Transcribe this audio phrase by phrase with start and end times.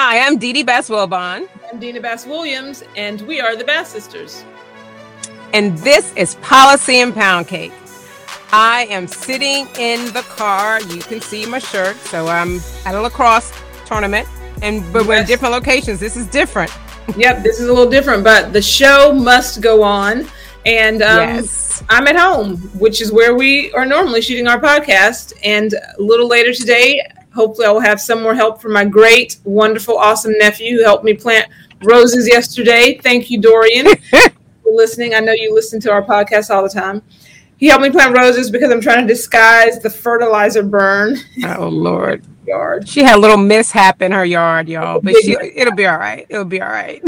[0.00, 1.48] Hi, I'm Dee Dee Bass Wilbon.
[1.72, 4.44] I'm Dina Bass Williams, and we are the Bass Sisters.
[5.52, 7.72] And this is Policy and Pound Cake.
[8.52, 10.80] I am sitting in the car.
[10.82, 11.96] You can see my shirt.
[11.96, 13.52] So I'm at a lacrosse
[13.86, 14.28] tournament,
[14.62, 15.98] and but we're in different locations.
[15.98, 16.70] This is different.
[17.16, 20.28] Yep, this is a little different, but the show must go on.
[20.64, 21.82] And um, yes.
[21.88, 25.32] I'm at home, which is where we are normally shooting our podcast.
[25.42, 27.02] And a little later today,
[27.34, 31.04] hopefully, I will have some more help from my great, wonderful, awesome nephew who helped
[31.04, 31.48] me plant
[31.82, 32.98] roses yesterday.
[33.02, 34.30] Thank you, Dorian, for
[34.72, 35.14] listening.
[35.14, 37.02] I know you listen to our podcast all the time.
[37.58, 42.24] He helped me plant roses because I'm trying to disguise the fertilizer burn Oh Lord.
[42.46, 42.88] yard.
[42.88, 46.24] She had a little mishap in her yard, y'all, but she it'll be all right.
[46.28, 47.02] It'll be all right.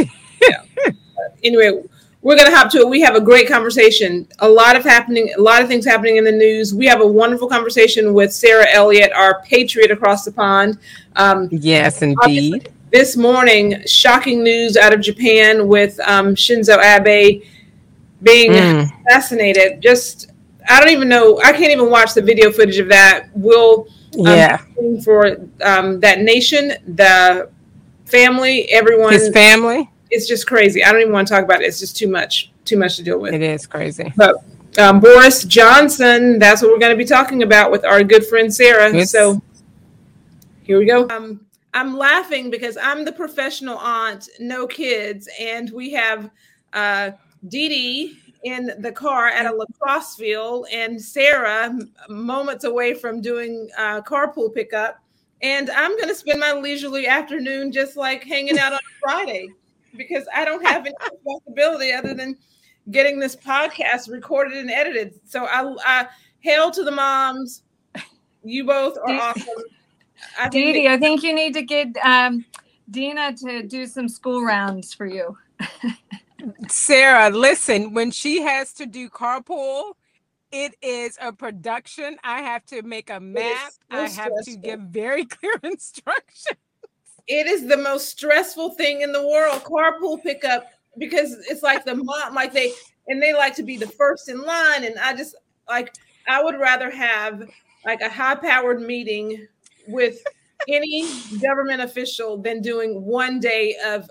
[1.45, 1.83] anyway,
[2.23, 2.89] we're gonna hop to it.
[2.89, 4.27] We have a great conversation.
[4.41, 6.75] A lot of happening, a lot of things happening in the news.
[6.75, 10.79] We have a wonderful conversation with Sarah Elliott, our patriot across the pond.
[11.17, 12.71] Um, yes, indeed.
[12.93, 17.43] this morning, shocking news out of Japan with um, Shinzo Abe
[18.23, 18.91] being Mm.
[19.07, 19.81] assassinated.
[19.81, 20.31] Just,
[20.69, 21.39] I don't even know.
[21.43, 23.29] I can't even watch the video footage of that.
[23.35, 23.87] We'll
[24.19, 24.59] um, Yeah.
[25.05, 27.49] for um, that nation, the
[28.05, 29.13] family, everyone.
[29.13, 29.90] His family.
[30.11, 30.85] It's just crazy.
[30.85, 31.67] I don't even want to talk about it.
[31.67, 33.35] It's just too much, too much to deal with.
[33.35, 34.13] It is crazy.
[34.17, 34.37] But
[34.79, 38.53] um, Boris Johnson, that's what we're going to be talking about with our good friend
[38.53, 38.89] Sarah.
[38.89, 39.41] It's- So
[40.63, 41.09] here we go.
[41.09, 46.31] Um, I'm laughing because I'm the professional aunt, no kids, and we have
[46.73, 47.13] uh,
[47.49, 51.73] Dee Dee in the car at a lacrosse field, and Sarah
[52.09, 55.01] moments away from doing uh, carpool pickup.
[55.43, 59.49] And I'm going to spend my leisurely afternoon just like hanging out on Friday
[59.97, 62.37] because I don't have any responsibility other than
[62.91, 65.15] getting this podcast recorded and edited.
[65.25, 66.07] So I, I
[66.41, 67.63] hail to the moms.
[68.43, 69.45] You both are awesome.
[70.39, 72.45] I think Dee Dee, I think you need to get um,
[72.91, 75.37] Dina to do some school rounds for you.
[76.69, 79.95] Sarah, listen, when she has to do carpool,
[80.53, 82.17] it is a production.
[82.25, 83.73] I have to make a map.
[83.91, 86.59] I have to give very clear instructions.
[87.31, 89.63] It is the most stressful thing in the world.
[89.63, 90.67] Carpool pickup
[90.99, 92.73] because it's like the mom like they
[93.09, 95.37] and they like to be the first in line and i just
[95.69, 95.95] like
[96.27, 97.49] i would rather have
[97.87, 99.47] like a high powered meeting
[99.87, 100.21] with
[100.69, 101.09] any
[101.41, 104.11] government official than doing one day of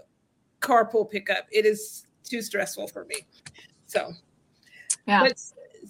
[0.61, 1.47] carpool pickup.
[1.51, 3.25] It is too stressful for me.
[3.87, 4.11] So
[5.07, 5.21] Yeah.
[5.21, 5.41] but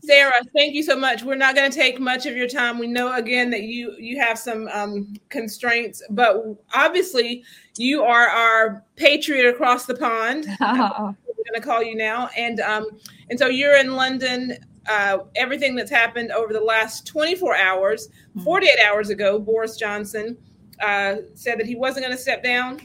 [0.01, 1.23] Sarah, thank you so much.
[1.23, 2.79] We're not going to take much of your time.
[2.79, 6.43] We know again that you you have some um, constraints, but
[6.73, 7.43] obviously
[7.77, 10.45] you are our patriot across the pond.
[10.61, 12.89] Oh, We're going to call you now, and um,
[13.29, 14.57] and so you're in London.
[14.87, 18.09] Uh, everything that's happened over the last 24 hours,
[18.43, 20.35] 48 hours ago, Boris Johnson
[20.81, 22.79] uh, said that he wasn't going to step down.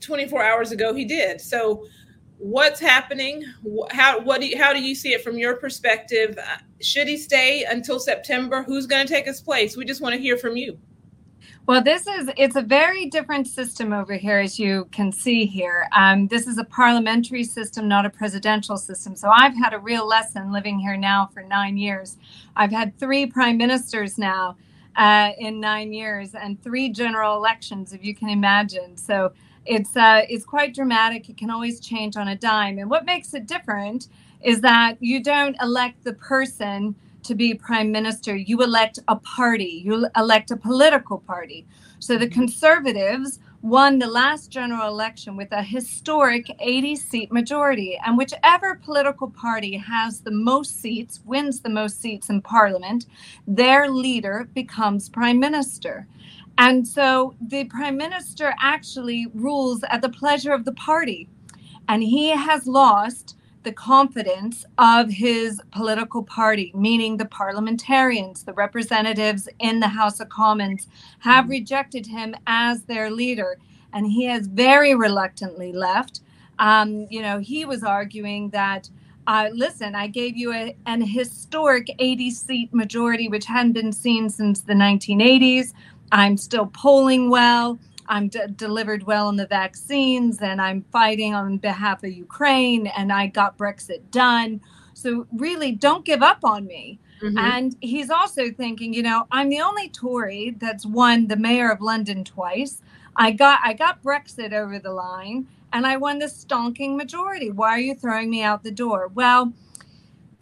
[0.00, 1.40] 24 hours ago, he did.
[1.40, 1.84] So
[2.38, 3.42] what's happening
[3.90, 7.16] how what do you, how do you see it from your perspective Uh, should he
[7.16, 10.56] stay until september who's going to take his place we just want to hear from
[10.56, 10.78] you
[11.66, 15.88] Well, this is it's a very different system over here, as you can see here.
[15.92, 19.16] Um, this is a parliamentary system, not a presidential system.
[19.16, 22.18] So I've had a real lesson living here now for nine years.
[22.54, 24.56] I've had three prime ministers now
[24.94, 28.96] uh, in nine years, and three general elections, if you can imagine.
[28.96, 29.32] So
[29.66, 31.28] it's uh, it's quite dramatic.
[31.30, 32.78] It can always change on a dime.
[32.78, 34.08] And what makes it different
[34.42, 38.36] is that you don't elect the person to be prime minister.
[38.36, 39.82] You elect a party.
[39.84, 41.66] You elect a political party.
[42.00, 47.98] So the conservatives won the last general election with a historic 80 seat majority.
[48.06, 53.06] And whichever political party has the most seats, wins the most seats in parliament,
[53.46, 56.06] their leader becomes prime minister.
[56.58, 61.28] And so the prime minister actually rules at the pleasure of the party.
[61.88, 69.48] And he has lost the confidence of his political party, meaning the parliamentarians, the representatives
[69.58, 70.86] in the House of Commons,
[71.18, 73.58] have rejected him as their leader.
[73.92, 76.20] And he has very reluctantly left.
[76.60, 78.88] Um, you know, he was arguing that,
[79.26, 84.30] uh, listen, I gave you a, an historic 80 seat majority, which hadn't been seen
[84.30, 85.72] since the 1980s.
[86.12, 87.78] I'm still polling well.
[88.08, 93.12] I'm d- delivered well on the vaccines and I'm fighting on behalf of Ukraine and
[93.12, 94.60] I got Brexit done.
[94.94, 96.98] So, really, don't give up on me.
[97.22, 97.38] Mhm.
[97.38, 101.80] And he's also thinking, you know, I'm the only Tory that's won the mayor of
[101.80, 102.82] London twice.
[103.16, 107.50] I got I got Brexit over the line and I won the stonking majority.
[107.50, 109.10] Why are you throwing me out the door?
[109.14, 109.52] Well,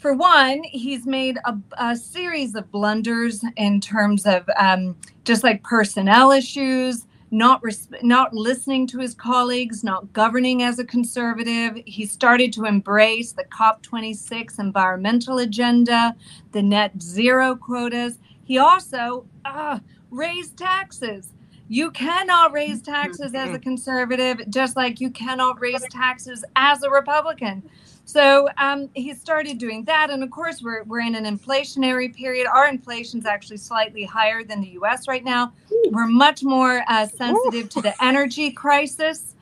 [0.05, 5.63] for one, he's made a, a series of blunders in terms of um, just like
[5.63, 11.83] personnel issues, not res- not listening to his colleagues, not governing as a conservative.
[11.87, 16.15] He started to embrace the COP26 environmental agenda,
[16.53, 18.19] the net zero quotas.
[18.45, 19.79] He also uh,
[20.11, 21.31] raised taxes.
[21.69, 26.91] You cannot raise taxes as a conservative, just like you cannot raise taxes as a
[26.91, 27.63] Republican.
[28.05, 30.11] So um, he started doing that.
[30.11, 32.47] And of course, we're, we're in an inflationary period.
[32.47, 35.53] Our inflation is actually slightly higher than the US right now.
[35.91, 39.34] We're much more uh, sensitive to the energy crisis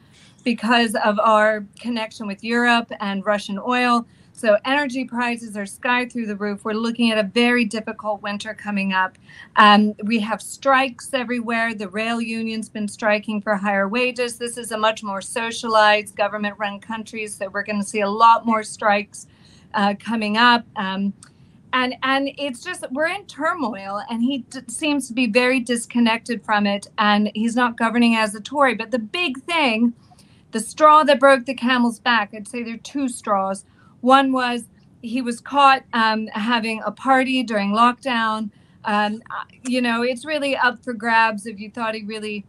[0.44, 4.06] because of our connection with Europe and Russian oil.
[4.34, 6.64] So energy prices are sky through the roof.
[6.64, 9.16] We're looking at a very difficult winter coming up.
[9.56, 11.74] Um, we have strikes everywhere.
[11.74, 14.38] The rail union's been striking for higher wages.
[14.38, 18.44] This is a much more socialized, government-run country, so we're going to see a lot
[18.46, 19.26] more strikes
[19.74, 20.64] uh, coming up.
[20.76, 21.12] Um,
[21.72, 26.44] and and it's just we're in turmoil and he d- seems to be very disconnected
[26.44, 29.92] from it and he's not governing as a tory but the big thing
[30.52, 33.64] the straw that broke the camel's back i'd say there are two straws
[34.00, 34.64] one was
[35.02, 38.50] he was caught um, having a party during lockdown.
[38.84, 39.22] Um,
[39.66, 42.46] you know, it's really up for grabs if you thought he really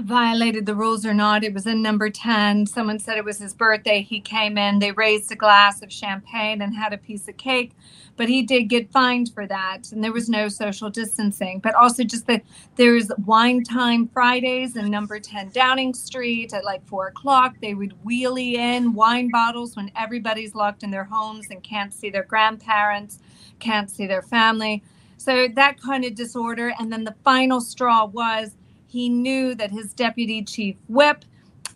[0.00, 1.44] violated the rules or not.
[1.44, 2.66] It was in number 10.
[2.66, 4.02] Someone said it was his birthday.
[4.02, 7.72] He came in, they raised a glass of champagne and had a piece of cake,
[8.16, 9.90] but he did get fined for that.
[9.92, 11.60] And there was no social distancing.
[11.60, 12.42] But also, just that
[12.76, 17.56] there's wine time Fridays in number 10 Downing Street at like four o'clock.
[17.60, 22.10] They would wheelie in wine bottles when everybody's locked in their homes and can't see
[22.10, 23.20] their grandparents,
[23.60, 24.82] can't see their family.
[25.16, 26.74] So that kind of disorder.
[26.78, 28.56] And then the final straw was
[28.86, 31.24] he knew that his deputy chief whip,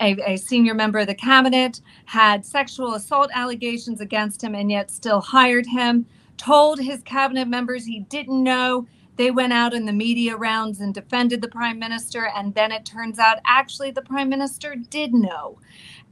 [0.01, 4.91] a, a, senior member of the cabinet, had sexual assault allegations against him and yet
[4.91, 8.87] still hired him, told his cabinet members he didn't know.
[9.17, 12.31] They went out in the media rounds and defended the prime minister.
[12.35, 15.59] And then it turns out actually the prime minister did know.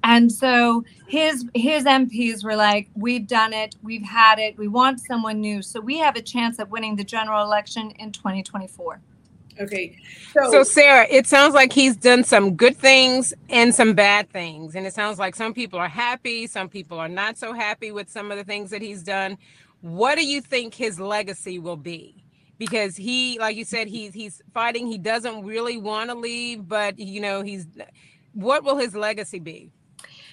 [0.04, 3.76] And so his his MPs were like, "We've done it.
[3.82, 4.56] We've had it.
[4.56, 5.62] We want someone new.
[5.62, 9.00] So we have a chance at winning the general election in 2024."
[9.60, 9.96] Okay.
[10.32, 14.74] So, so, Sarah, it sounds like he's done some good things and some bad things.
[14.74, 18.08] And it sounds like some people are happy, some people are not so happy with
[18.08, 19.36] some of the things that he's done.
[19.80, 22.24] What do you think his legacy will be?
[22.58, 24.86] Because he, like you said, he's he's fighting.
[24.88, 27.66] He doesn't really want to leave, but you know, he's
[28.32, 29.70] what will his legacy be?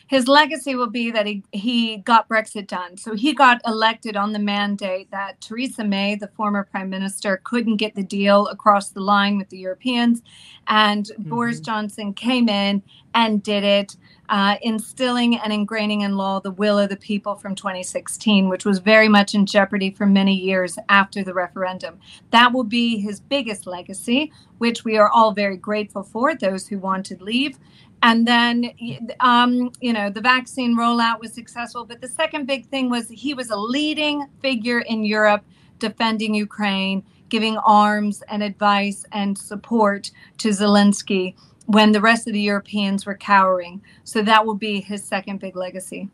[0.07, 2.97] His legacy will be that he, he got Brexit done.
[2.97, 7.77] So he got elected on the mandate that Theresa May, the former prime minister, couldn't
[7.77, 10.21] get the deal across the line with the Europeans.
[10.67, 11.29] And mm-hmm.
[11.29, 12.83] Boris Johnson came in
[13.15, 13.95] and did it,
[14.29, 18.79] uh, instilling and ingraining in law the will of the people from 2016, which was
[18.79, 21.99] very much in jeopardy for many years after the referendum.
[22.31, 26.77] That will be his biggest legacy, which we are all very grateful for, those who
[26.79, 27.57] wanted leave.
[28.05, 28.71] And then,
[29.19, 31.85] um, you know, the vaccine rollout was successful.
[31.85, 35.43] But the second big thing was he was a leading figure in Europe
[35.79, 41.33] defending Ukraine, giving arms and advice and support to Zelensky
[41.65, 43.81] when the rest of the Europeans were cowering.
[44.03, 46.07] So that will be his second big legacy.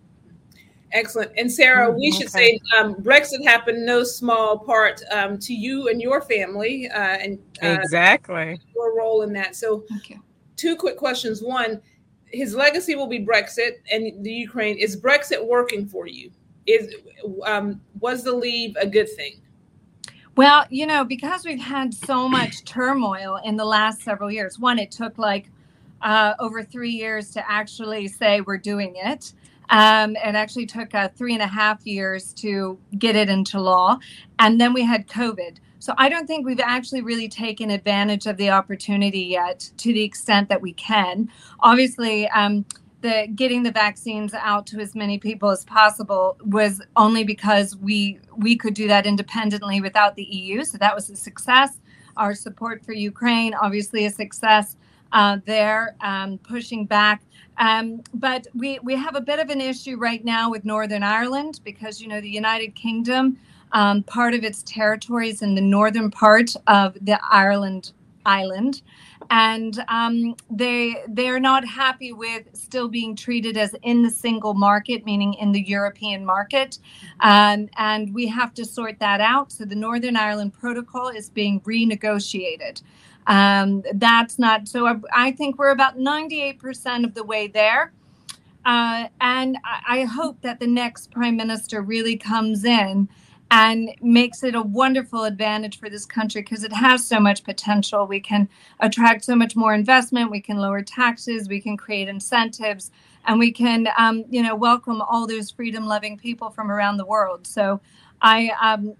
[0.93, 1.33] Excellent.
[1.37, 2.57] And Sarah, we should okay.
[2.57, 7.37] say um, Brexit happened no small part um, to you and your family, uh, and
[7.61, 9.57] uh, exactly your role in that.
[9.57, 9.83] So,
[10.61, 11.41] two quick questions.
[11.41, 11.81] One,
[12.27, 14.77] his legacy will be Brexit and the Ukraine.
[14.77, 16.31] Is Brexit working for you?
[16.67, 16.93] Is
[17.45, 19.41] um, was the leave a good thing?
[20.37, 24.59] Well, you know, because we've had so much turmoil in the last several years.
[24.59, 25.49] One, it took like
[26.01, 29.33] uh, over three years to actually say we're doing it.
[29.69, 33.97] Um, it actually took uh, three and a half years to get it into law.
[34.39, 35.57] And then we had COVID.
[35.81, 40.03] So I don't think we've actually really taken advantage of the opportunity yet to the
[40.03, 41.27] extent that we can.
[41.59, 42.65] Obviously, um,
[43.01, 48.19] the getting the vaccines out to as many people as possible was only because we
[48.37, 50.63] we could do that independently without the EU.
[50.63, 51.79] So that was a success.
[52.15, 54.77] Our support for Ukraine, obviously, a success
[55.13, 57.23] uh, there, um, pushing back.
[57.61, 61.61] Um, but we we have a bit of an issue right now with Northern Ireland
[61.63, 63.37] because you know the United Kingdom
[63.73, 67.93] um, part of its territories in the northern part of the Ireland
[68.25, 68.81] island,
[69.29, 74.55] and um, they they are not happy with still being treated as in the single
[74.55, 76.79] market, meaning in the European market,
[77.21, 79.51] um, and we have to sort that out.
[79.51, 82.81] So the Northern Ireland Protocol is being renegotiated.
[83.27, 84.87] Um, that's not so.
[84.87, 87.93] I, I think we're about ninety eight percent of the way there.
[88.65, 93.09] Uh, and I, I hope that the next prime minister really comes in
[93.49, 98.07] and makes it a wonderful advantage for this country because it has so much potential.
[98.07, 98.47] We can
[98.79, 100.31] attract so much more investment.
[100.31, 101.49] We can lower taxes.
[101.49, 102.91] We can create incentives,
[103.25, 107.45] and we can, um, you know, welcome all those freedom-loving people from around the world.
[107.45, 107.81] So,
[108.21, 108.93] I, um,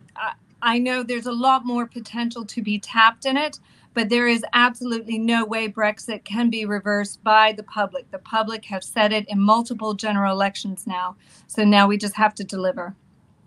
[0.62, 3.60] I know there's a lot more potential to be tapped in it,
[3.94, 8.10] but there is absolutely no way Brexit can be reversed by the public.
[8.12, 11.16] The public have said it in multiple general elections now.
[11.48, 12.96] So now we just have to deliver.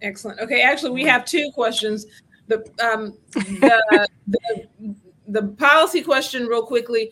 [0.03, 0.41] Excellent.
[0.41, 2.07] Okay, actually, we have two questions.
[2.49, 4.69] The um, the, the,
[5.29, 7.11] the policy question, real quickly.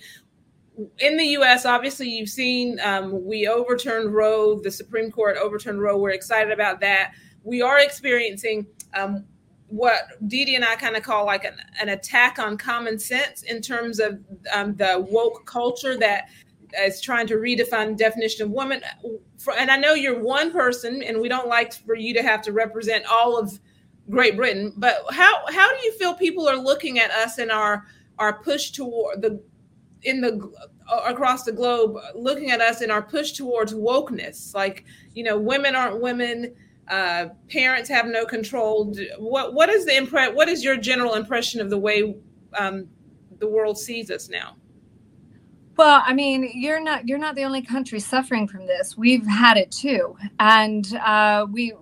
[0.98, 4.58] In the U.S., obviously, you've seen um, we overturned Roe.
[4.58, 5.96] The Supreme Court overturned Roe.
[5.98, 7.12] We're excited about that.
[7.44, 9.24] We are experiencing um,
[9.72, 13.62] what Dee and I kind of call like an, an, attack on common sense in
[13.62, 14.20] terms of
[14.52, 16.28] um, the woke culture that
[16.78, 18.82] is trying to redefine the definition of woman.
[19.58, 22.52] And I know you're one person, and we don't like for you to have to
[22.52, 23.58] represent all of
[24.10, 24.74] Great Britain.
[24.76, 27.86] But how how do you feel people are looking at us in our
[28.18, 29.42] our push toward the
[30.02, 30.52] in the
[31.06, 34.54] across the globe, looking at us in our push towards wokeness?
[34.54, 36.54] Like you know, women aren't women
[36.88, 38.94] uh, parents have no control.
[39.18, 42.16] What what is the impre- What is your general impression of the way
[42.58, 42.88] um,
[43.38, 44.56] the world sees us now?
[45.76, 48.96] Well, I mean, you're not you're not the only country suffering from this.
[48.96, 51.72] We've had it too, and uh, we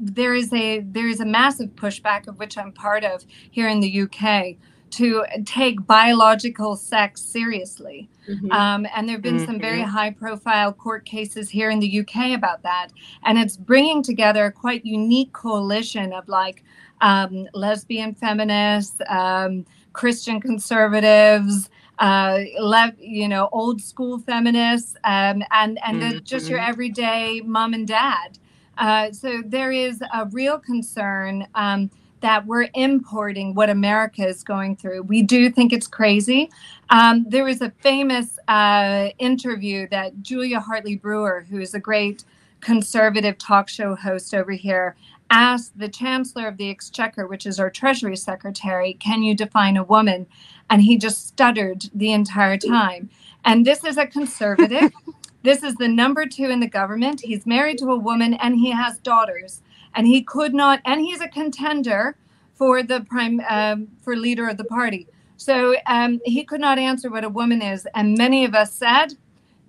[0.00, 3.80] there is a there is a massive pushback of which I'm part of here in
[3.80, 4.56] the UK
[4.90, 8.08] to take biological sex seriously.
[8.28, 8.50] Mm-hmm.
[8.52, 9.46] Um, and there have been mm-hmm.
[9.46, 9.90] some very mm-hmm.
[9.90, 12.88] high profile court cases here in the UK about that.
[13.24, 16.62] And it's bringing together a quite unique coalition of like
[17.00, 21.70] um, lesbian feminists, um, Christian conservatives.
[22.00, 26.18] Uh, le- you know, old school feminists, um, and and mm-hmm.
[26.22, 28.38] just your everyday mom and dad.
[28.78, 34.76] Uh, so there is a real concern um, that we're importing what America is going
[34.76, 35.02] through.
[35.02, 36.50] We do think it's crazy.
[36.90, 42.24] Um, there was a famous uh, interview that Julia Hartley Brewer, who is a great
[42.60, 44.96] conservative talk show host over here,
[45.30, 49.84] asked the Chancellor of the Exchequer, which is our Treasury Secretary, Can you define a
[49.84, 50.26] woman?
[50.70, 53.10] And he just stuttered the entire time.
[53.44, 54.92] And this is a conservative.
[55.42, 57.20] this is the number two in the government.
[57.20, 59.62] He's married to a woman and he has daughters
[59.94, 62.16] and he could not and he's a contender
[62.54, 67.10] for the prime um, for leader of the party so um, he could not answer
[67.10, 69.14] what a woman is and many of us said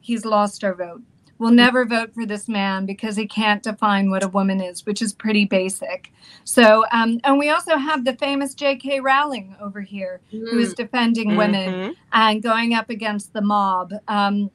[0.01, 1.01] he's lost our vote
[1.37, 5.01] we'll never vote for this man because he can't define what a woman is which
[5.01, 6.11] is pretty basic
[6.43, 10.49] so um, and we also have the famous j.k rowling over here mm.
[10.49, 10.77] who is mm.
[10.77, 11.37] defending mm-hmm.
[11.37, 14.51] women and going up against the mob um,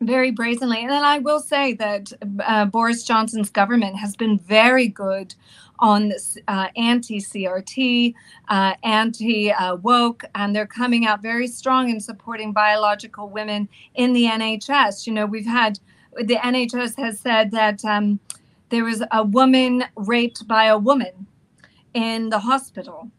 [0.00, 0.82] very brazenly.
[0.82, 2.12] And I will say that
[2.46, 5.34] uh, Boris Johnson's government has been very good
[5.78, 8.14] on this uh, anti CRT,
[8.48, 9.52] uh, anti
[9.82, 15.06] woke, and they're coming out very strong in supporting biological women in the NHS.
[15.06, 15.78] You know, we've had
[16.16, 18.18] the NHS has said that um,
[18.70, 21.26] there was a woman raped by a woman
[21.94, 23.10] in the hospital.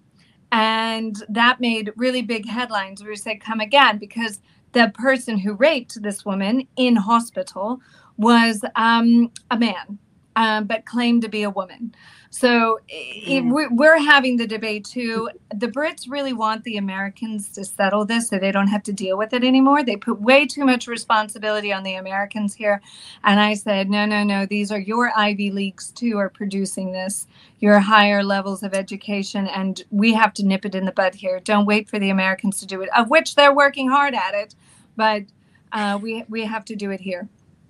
[0.52, 3.04] And that made really big headlines.
[3.04, 4.42] We say, come again, because
[4.74, 7.80] the person who raped this woman in hospital
[8.18, 10.00] was um, a man,
[10.36, 11.94] uh, but claimed to be a woman.
[12.34, 13.68] So mm.
[13.72, 15.30] we're having the debate too.
[15.54, 19.18] The Brits really want the Americans to settle this so they don't have to deal
[19.18, 19.84] with it anymore.
[19.84, 22.82] They put way too much responsibility on the Americans here.
[23.26, 27.28] And I said, no, no, no, these are your Ivy Leagues too are producing this,
[27.60, 29.48] your higher levels of education.
[29.48, 31.42] And we have to nip it in the bud here.
[31.42, 34.56] Don't wait for the Americans to do it, of which they're working hard at it.
[34.96, 35.24] But
[35.74, 37.28] uh, we, we have to do it here.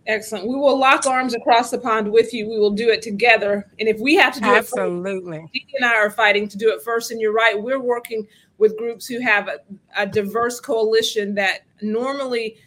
[0.08, 0.48] Excellent.
[0.48, 2.50] We will lock arms across the pond with you.
[2.50, 3.70] We will do it together.
[3.80, 5.38] And if we have to do Absolutely.
[5.38, 5.66] it, Absolutely.
[5.76, 7.12] and I are fighting to do it first.
[7.12, 7.62] And you're right.
[7.62, 8.28] We're working
[8.58, 9.60] with groups who have a,
[9.96, 12.58] a diverse coalition that normally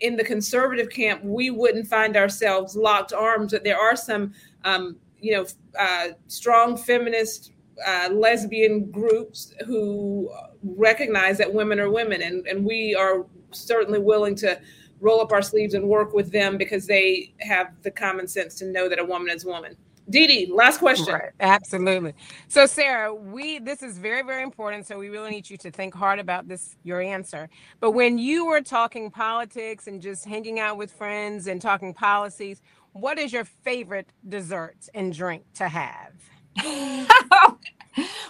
[0.00, 3.52] in the conservative camp we wouldn't find ourselves locked arms.
[3.52, 4.32] But there are some,
[4.64, 5.46] um, you know,
[5.78, 7.52] uh, strong feminist
[7.84, 10.30] uh, lesbian groups who
[10.62, 14.58] recognize that women are women, and, and we are certainly willing to
[15.00, 18.66] roll up our sleeves and work with them because they have the common sense to
[18.66, 19.76] know that a woman is a woman.
[20.08, 21.14] Dee Dee, last question.
[21.14, 22.14] Right, absolutely.
[22.46, 24.86] So, Sarah, we this is very, very important.
[24.86, 27.48] So, we really need you to think hard about this, your answer.
[27.80, 32.62] But when you were talking politics and just hanging out with friends and talking policies,
[32.92, 36.12] what is your favorite dessert and drink to have?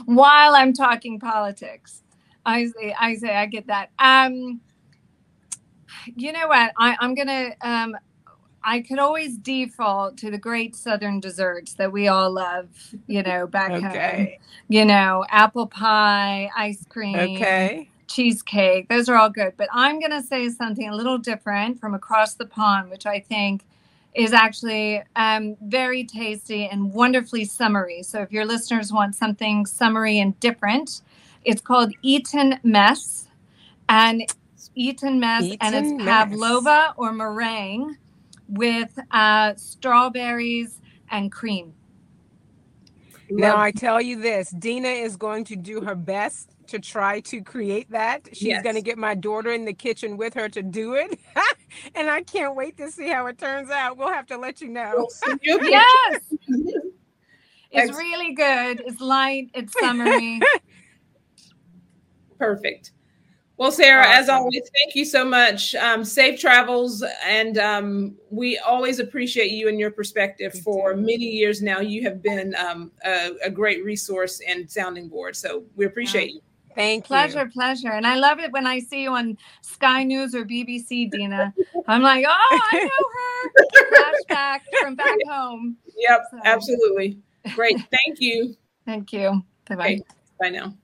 [0.07, 2.03] While I'm talking politics,
[2.47, 3.91] I say, I say, I get that.
[3.99, 4.61] Um,
[6.15, 6.73] you know what?
[6.79, 7.51] I, am gonna.
[7.63, 7.97] Um,
[8.63, 12.69] I could always default to the great southern desserts that we all love,
[13.07, 14.41] you know, back okay.
[14.41, 14.49] home.
[14.69, 17.17] You know, apple pie, ice cream.
[17.17, 17.89] Okay.
[18.09, 18.89] Cheesecake.
[18.89, 19.53] Those are all good.
[19.57, 23.21] But I'm going to say something a little different from across the pond, which I
[23.21, 23.65] think
[24.15, 28.03] is actually um, very tasty and wonderfully summery.
[28.03, 31.03] So if your listeners want something summery and different,
[31.45, 33.29] it's called Eton Mess.
[33.89, 34.25] And
[34.77, 36.07] Eton Mess, Eton and it's mess.
[36.07, 37.97] pavlova or meringue
[38.49, 40.81] with uh, strawberries
[41.11, 41.73] and cream.
[43.29, 47.41] Now, I tell you this Dina is going to do her best to try to
[47.41, 48.29] create that.
[48.33, 48.63] She's yes.
[48.63, 51.19] going to get my daughter in the kitchen with her to do it.
[51.95, 53.97] and I can't wait to see how it turns out.
[53.97, 55.09] We'll have to let you know.
[55.43, 56.21] yes.
[57.73, 58.83] It's really good.
[58.87, 60.41] It's light, it's summery.
[62.39, 62.93] Perfect.
[63.59, 64.19] Well, Sarah, awesome.
[64.21, 65.75] as always, thank you so much.
[65.77, 70.53] Um, safe travels, and um, we always appreciate you and your perspective.
[70.63, 75.37] For many years now, you have been um, a, a, great resource and sounding board.
[75.37, 76.41] So we appreciate you.
[76.75, 77.09] Thank you.
[77.09, 77.93] Pleasure, pleasure.
[77.93, 81.55] And I love it when I see you on Sky News or BBC, Dina.
[81.89, 84.27] I'm like, oh, I know her.
[84.35, 85.79] Flashback from back home.
[85.97, 86.41] Yep, so.
[86.45, 87.19] absolutely.
[87.55, 87.79] Great.
[87.91, 88.55] Thank you.
[88.85, 89.43] Thank you.
[89.67, 89.85] Bye bye.
[89.87, 90.03] Okay.
[90.39, 90.75] Bye now.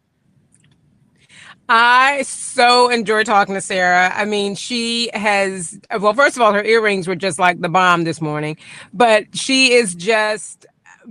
[1.68, 4.12] I so enjoy talking to Sarah.
[4.14, 8.04] I mean, she has, well, first of all, her earrings were just like the bomb
[8.04, 8.56] this morning,
[8.92, 10.66] but she is just,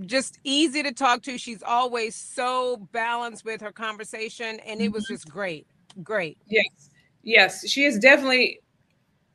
[0.06, 1.38] just easy to talk to.
[1.38, 5.14] She's always so balanced with her conversation, and it was mm-hmm.
[5.14, 5.68] just great.
[6.04, 6.38] Great.
[6.48, 6.90] Yes.
[7.24, 7.68] Yes.
[7.68, 8.62] She is definitely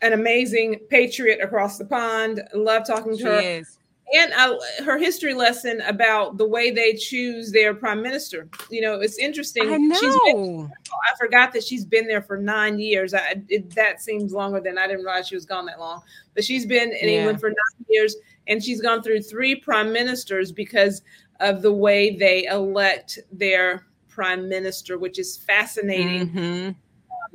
[0.03, 2.43] an amazing patriot across the pond.
[2.55, 3.41] Love talking to she her.
[3.41, 3.79] Is
[4.15, 8.49] and uh, her history lesson about the way they choose their prime minister.
[8.71, 9.73] You know, it's interesting.
[9.73, 10.23] I know.
[10.27, 10.73] Been,
[11.11, 13.15] I forgot that she's been there for nine years.
[13.15, 16.03] I, it, that seems longer than I didn't realize she was gone that long.
[16.35, 17.17] But she's been in yeah.
[17.17, 18.15] England for nine years,
[18.47, 21.03] and she's gone through three prime ministers because
[21.41, 26.29] of the way they elect their prime minister, which is fascinating.
[26.29, 26.69] Mm-hmm.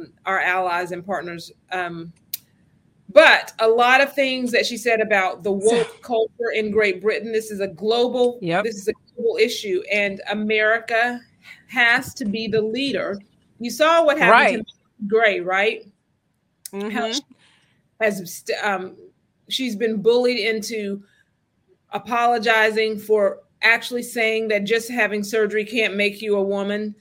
[0.01, 2.13] Um, our allies and partners um,
[3.13, 7.31] but a lot of things that she said about the woke culture in Great Britain.
[7.31, 8.39] This is a global.
[8.41, 8.63] Yep.
[8.63, 11.19] This is a global issue, and America
[11.67, 13.17] has to be the leader.
[13.59, 14.67] You saw what happened right.
[14.67, 15.85] to Gray, right?
[16.71, 16.89] Mm-hmm.
[16.89, 17.21] How she
[17.99, 18.95] has um,
[19.49, 21.03] she's been bullied into
[21.91, 26.95] apologizing for actually saying that just having surgery can't make you a woman.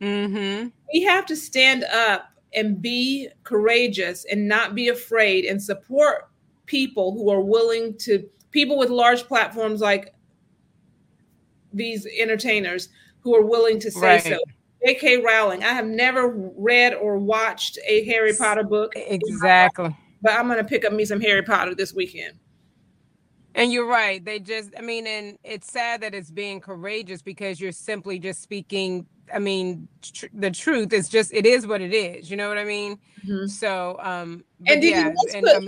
[0.00, 0.68] Mm-hmm.
[0.92, 6.28] We have to stand up and be courageous and not be afraid and support
[6.66, 10.14] people who are willing to people with large platforms like
[11.72, 12.88] these entertainers
[13.20, 14.22] who are willing to say right.
[14.22, 14.38] so.
[14.86, 15.18] J.K.
[15.18, 15.64] Rowling.
[15.64, 18.92] I have never read or watched a Harry Potter book.
[18.94, 19.94] Exactly.
[20.22, 22.38] But I'm going to pick up me some Harry Potter this weekend.
[23.56, 24.24] And you're right.
[24.24, 28.40] They just, I mean, and it's sad that it's being courageous because you're simply just
[28.40, 32.30] speaking I mean, tr- the truth is just it is what it is.
[32.30, 32.98] You know what I mean?
[33.26, 33.46] Mm-hmm.
[33.46, 35.66] So, um, and yeah, let's, put, America-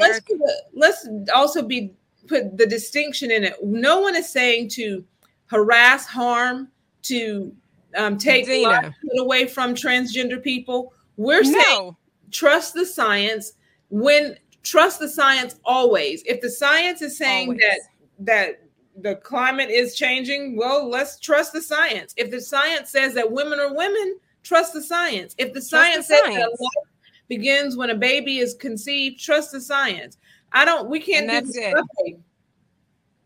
[0.74, 1.92] let's, put, let's also be
[2.26, 3.54] put the distinction in it.
[3.62, 5.04] No one is saying to
[5.46, 6.68] harass, harm,
[7.02, 7.54] to
[7.96, 8.48] um, take
[9.18, 10.92] away from transgender people.
[11.16, 11.52] We're no.
[11.52, 11.96] saying
[12.30, 13.52] trust the science.
[13.88, 16.22] When trust the science always.
[16.24, 17.60] If the science is saying always.
[17.60, 17.78] that
[18.20, 18.62] that
[19.02, 22.14] the climate is changing, well, let's trust the science.
[22.16, 25.34] If the science says that women are women, trust the science.
[25.38, 26.36] If the science the says science.
[26.36, 26.88] that life
[27.28, 30.18] begins when a baby is conceived, trust the science.
[30.52, 30.88] I don't.
[30.88, 31.30] We can't.
[31.30, 32.20] And that's it.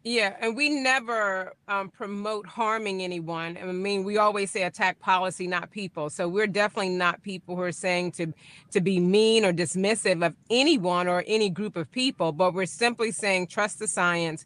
[0.07, 3.57] Yeah, and we never um, promote harming anyone.
[3.57, 6.11] I mean, we always say attack policy, not people.
[6.11, 8.35] So we're definitely not people who are saying to
[8.73, 12.33] to be mean or dismissive of anyone or any group of people.
[12.33, 14.45] But we're simply saying trust the science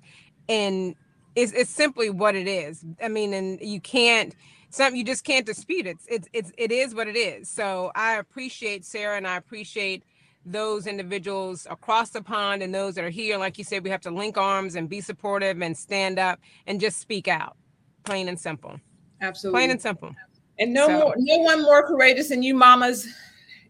[0.49, 0.95] and
[1.39, 2.85] it's, it's simply what it is.
[3.03, 4.35] I mean, and you can't
[4.71, 5.99] something you just can't dispute it.
[6.09, 7.49] It's it's it is what it is.
[7.49, 10.05] So I appreciate Sarah and I appreciate
[10.45, 13.39] those individuals across the pond and those that are here.
[13.39, 16.81] Like you said, we have to link arms and be supportive and stand up and
[16.81, 17.57] just speak out.
[18.05, 18.81] Plain and simple.
[19.21, 19.59] Absolutely.
[19.59, 20.15] Plain and simple.
[20.59, 20.99] And no so.
[20.99, 23.07] more no one more courageous than you mamas.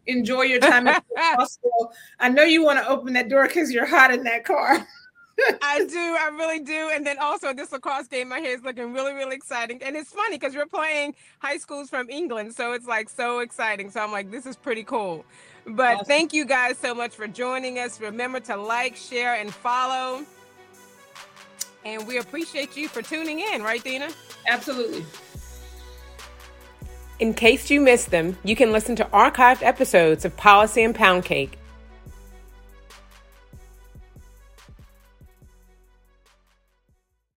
[0.06, 1.92] Enjoy your time at the hospital.
[2.18, 4.86] I know you want to open that door because you're hot in that car.
[5.62, 5.98] I do.
[5.98, 6.90] I really do.
[6.92, 9.82] And then also this lacrosse game, my hair is looking really, really exciting.
[9.82, 12.54] And it's funny because we're playing high schools from England.
[12.54, 13.90] So it's like so exciting.
[13.90, 15.24] So I'm like, this is pretty cool.
[15.66, 16.06] But awesome.
[16.06, 18.00] thank you guys so much for joining us.
[18.00, 20.24] Remember to like, share, and follow.
[21.84, 24.08] And we appreciate you for tuning in, right, Dina?
[24.46, 25.04] Absolutely.
[27.20, 31.24] In case you missed them, you can listen to archived episodes of Policy and Pound
[31.24, 31.57] Cake